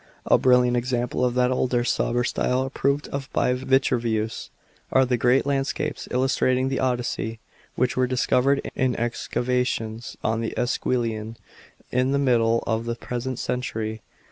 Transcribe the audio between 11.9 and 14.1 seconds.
in the middle of the present century.